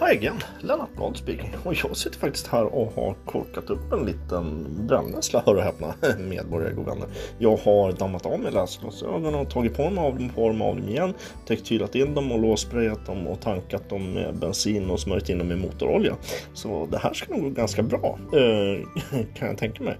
[0.00, 1.54] Hi again, Lennart Blad speaking.
[1.64, 5.94] Och jag sitter faktiskt här och har korkat upp en liten brännässla, hör och häpna,
[6.18, 7.08] medborgare och vänner.
[7.38, 10.76] Jag har dammat av mig läsglasögonen och tagit på mig av dem, på dem av
[10.76, 11.14] dem igen,
[11.48, 15.48] tektylat in dem och låssprayat dem och tankat dem med bensin och smörjt in dem
[15.48, 16.16] med motorolja.
[16.54, 18.86] Så det här ska nog gå ganska bra, eh,
[19.34, 19.98] kan jag tänka mig.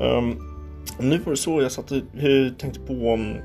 [0.00, 0.36] Ehm,
[1.00, 3.36] nu var det så, jag satt och eh, tänkte på mm,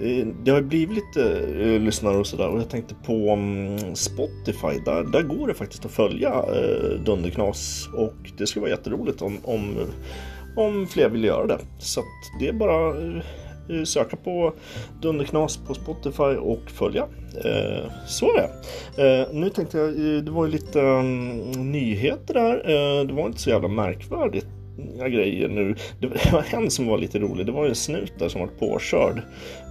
[0.00, 4.78] Eh, det har blivit lite eh, lyssnare och sådär och jag tänkte på um, Spotify.
[4.84, 9.38] Där, där går det faktiskt att följa eh, Dunderknas och det skulle vara jätteroligt om,
[9.44, 9.76] om,
[10.56, 11.58] om fler vill göra det.
[11.78, 13.22] Så att det är bara eh,
[13.68, 14.52] eh söka på
[15.02, 17.02] Dunderknas på Spotify och följa.
[17.44, 18.48] Eh, så är
[18.96, 19.20] det.
[19.20, 21.38] Eh, nu tänkte jag, eh, det var ju lite um,
[21.72, 23.04] nyheter där.
[23.04, 24.46] det var inte så jävla märkvärdigt
[25.08, 25.74] grejer nu.
[26.00, 27.46] Det var en som var lite rolig.
[27.46, 29.22] Det var en snut där som var påkörd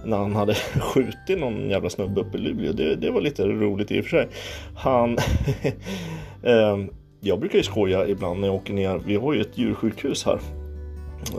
[0.04, 2.72] när han hade skjutit någon jävla snubbe uppe i Luleå.
[2.72, 4.28] Det, det var lite roligt i och för sig.
[4.74, 5.18] Han...
[6.44, 9.00] Ehm, jag brukar ju skoja ibland när jag åker ner.
[9.06, 10.38] Vi har ju ett djursjukhus här.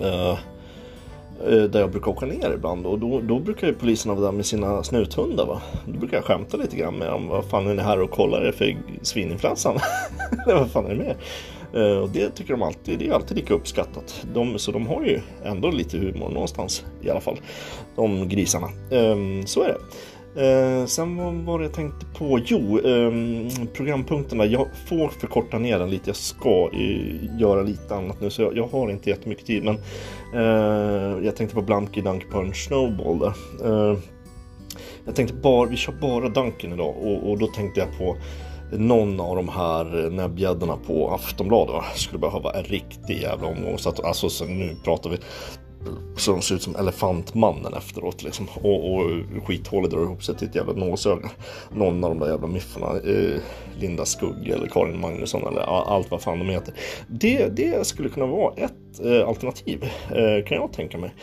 [0.01, 0.37] Eh,
[1.47, 4.31] eh, där jag brukar åka ner ibland och då, då brukar ju poliserna vara där
[4.31, 5.45] med sina snuthundar.
[5.45, 5.61] Va?
[5.85, 7.27] Då brukar jag skämta lite grann med dem.
[7.27, 9.77] Vad fan är ni här och kollar er för svininfluensan?
[10.47, 11.15] vad fan är det med
[11.73, 14.25] Eh, och det tycker de alltid, det är alltid lika uppskattat.
[14.33, 17.39] De, så de har ju ändå lite humor någonstans i alla fall.
[17.95, 18.69] De grisarna.
[18.91, 19.79] Ehm, så är det.
[20.35, 22.39] Eh, sen vad var det jag tänkte på?
[22.45, 23.11] Jo, eh,
[23.73, 24.45] programpunkterna.
[24.45, 26.09] Jag får förkorta ner den lite.
[26.09, 29.63] Jag ska eh, göra lite annat nu så jag, jag, har inte jättemycket tid.
[29.63, 29.75] Men
[30.33, 33.33] eh, jag tänkte på Blanky Dunk Punch Snowball där.
[33.65, 33.97] Eh,
[35.05, 38.17] jag tänkte bara, vi kör bara Dunken idag och, och då tänkte jag på
[38.77, 43.77] någon av de här näbbgäddorna på Aftonbladet skulle behöva en riktig jävla omgång.
[43.77, 45.17] Så att, alltså, så nu pratar vi
[46.17, 48.47] så de ser ut som Elefantmannen efteråt liksom.
[48.61, 49.03] Och, och
[49.47, 51.29] skithålet drar ihop sig till ett jävla nålsöga.
[51.75, 52.87] Någon av de där jävla miffarna.
[52.87, 53.39] Eh,
[53.79, 56.73] Linda Skugg eller Karin Magnusson eller allt vad fan de heter.
[57.07, 61.13] Det, det skulle kunna vara ett eh, alternativ eh, kan jag tänka mig.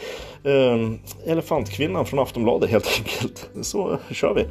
[0.44, 0.90] Eh,
[1.26, 3.50] Elefantkvinnan från Aftonbladet helt enkelt.
[3.62, 4.42] Så kör vi.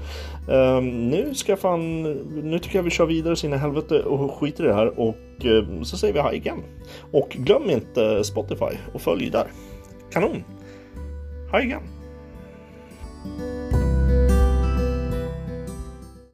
[0.53, 2.01] Eh, nu ska fan,
[2.43, 4.99] nu tycker jag vi kör vidare så in i helvete och skiter i det här
[4.99, 6.63] och eh, så säger vi hej igen.
[7.11, 9.47] Och glöm inte Spotify och följ där.
[10.11, 10.43] Kanon!
[11.51, 11.81] Ha igen!